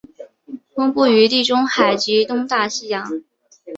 [0.73, 3.21] 分布于地中海及东大西洋。